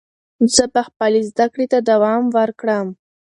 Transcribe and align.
زه 0.53 0.63
به 0.73 0.81
خپلې 0.87 1.19
زده 1.29 1.45
کړې 1.53 1.65
ته 1.71 1.79
دوام 1.89 2.23
ورکړم. 2.37 2.87